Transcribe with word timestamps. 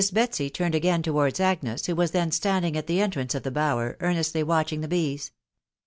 Betsy 0.13 0.49
turned 0.49 0.73
again 0.73 1.03
towards 1.03 1.39
Agnes, 1.39 1.85
who 1.85 1.95
was 1.95 2.09
then 2.09 2.31
standing 2.31 2.75
at 2.75 2.87
the 2.87 2.99
entrance 2.99 3.35
of 3.35 3.43
the 3.43 3.51
bower, 3.51 3.97
earnestly 3.99 4.41
watching 4.41 4.81
the 4.81 4.87
bees. 4.87 5.29